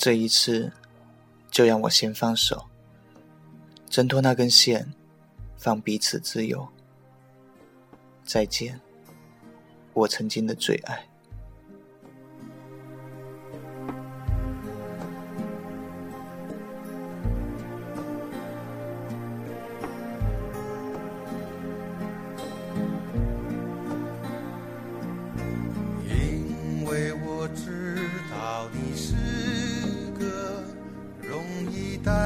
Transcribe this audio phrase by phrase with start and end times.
[0.00, 0.72] 这一次，
[1.50, 2.70] 就让我先放手，
[3.90, 4.94] 挣脱那根线，
[5.58, 6.66] 放彼此自由。
[8.24, 8.80] 再见，
[9.92, 11.09] 我曾经的最爱。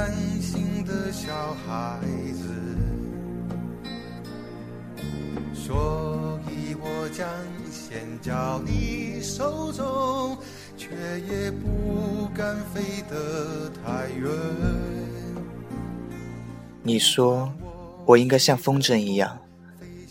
[0.04, 1.32] 担心的小
[1.66, 1.98] 孩
[2.34, 2.44] 子，
[5.54, 7.26] 所以我将
[7.72, 10.36] 线交你手中，
[10.76, 10.90] 却
[11.20, 14.30] 也不敢飞得太远。
[16.82, 17.50] 你说
[18.04, 19.38] 我应该像风筝一样，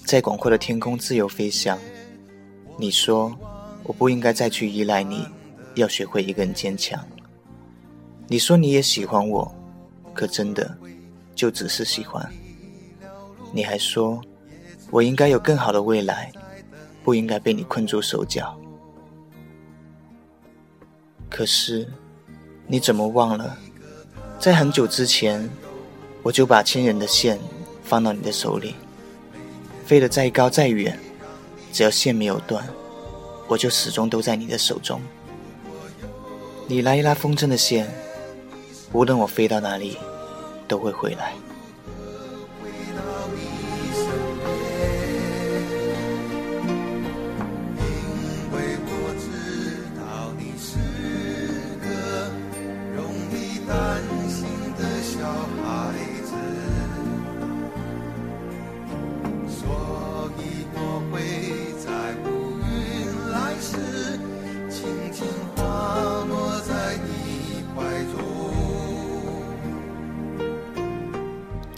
[0.08, 1.78] 在广阔的天空自由飞翔。
[2.80, 3.32] 你说
[3.84, 5.28] 我不应该再去依赖你，
[5.76, 7.00] 要学会一个人坚强。
[8.28, 9.54] 你说你也喜欢我，
[10.14, 10.78] 可真的。
[11.36, 12.32] 就只是喜欢，
[13.52, 14.22] 你还说，
[14.92, 16.32] 我应该有更好的未来，
[17.04, 18.56] 不应该被你困住手脚。
[21.28, 21.88] 可是，
[22.68, 23.58] 你怎么忘了，
[24.40, 25.50] 在很久之前，
[26.22, 27.40] 我就把牵人的线
[27.84, 28.76] 放到你的手里，
[29.88, 30.98] 飞得再高再远，
[31.74, 32.64] 只要线没有断，
[33.48, 35.02] 我就始终都在你的手中。
[36.68, 37.92] 你拉一拉风筝的线，
[38.92, 39.98] 无论我飞到哪里。
[40.68, 41.53] 都会回来。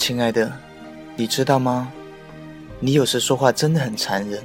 [0.05, 0.53] 亲爱的，
[1.16, 1.91] 你知道吗？
[2.79, 4.39] 你有时说话真的很残忍，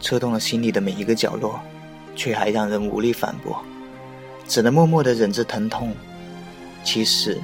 [0.00, 1.60] 戳动了心里的每一个角落，
[2.16, 3.62] 却还让人无力反驳，
[4.48, 5.94] 只能默默的忍着疼痛。
[6.82, 7.38] 其实，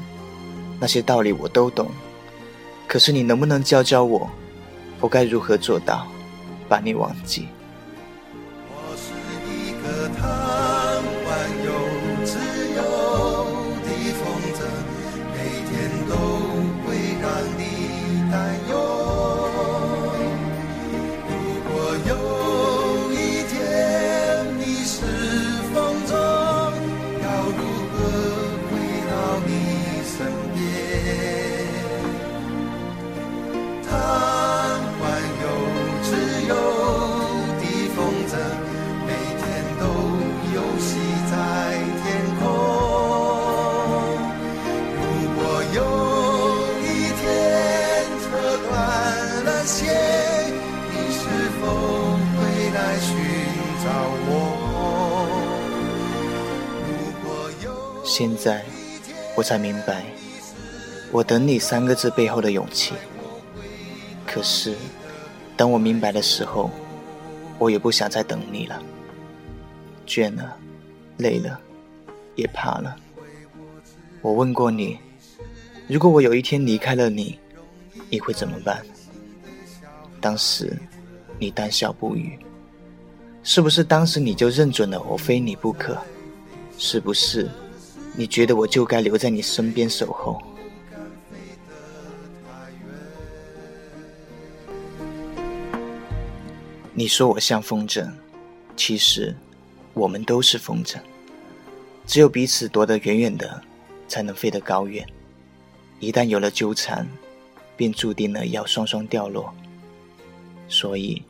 [0.81, 1.91] 那些道理我都懂，
[2.87, 4.27] 可是你能不能教教我，
[4.99, 6.07] 我该如何做到
[6.71, 7.49] 把你忘记？
[8.71, 9.13] 我是
[9.45, 10.68] 一个贪
[58.19, 58.65] 现在
[59.37, 60.05] 我才明白，
[61.13, 62.93] 我等你三个字背后的勇气。
[64.27, 64.75] 可是，
[65.57, 66.69] 等我明白的时候，
[67.61, 68.83] 我也不想再等你了。
[70.05, 70.57] 倦了，
[71.19, 71.61] 累了，
[72.35, 72.97] 也怕了。
[74.21, 74.99] 我问过你，
[75.87, 77.39] 如果我有一天离开了你，
[78.11, 78.85] 你会怎么办？
[80.21, 80.77] 当时
[81.39, 82.37] 你淡笑不语。
[83.45, 85.97] 是不是当时你就认准了我非你不可？
[86.77, 87.49] 是不是？
[88.19, 90.43] 你觉得我就该留在你身边守候？
[96.93, 98.11] 你说我像风筝，
[98.77, 99.33] 其实
[99.95, 100.99] 我们都是风筝，
[102.09, 103.63] 只有彼此躲得远远的，
[104.09, 105.07] 才能飞得高远。
[106.01, 107.07] 一旦有了纠缠，
[107.77, 109.55] 便注定了要双双掉落。
[110.69, 111.23] 所以，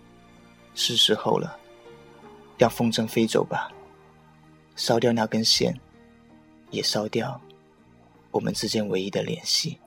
[0.75, 1.55] 是时候了，
[2.57, 3.71] 让风筝飞走吧，
[4.75, 5.79] 烧掉那根线。
[6.71, 7.41] 也烧掉
[8.31, 9.79] 我们之间唯一的联系。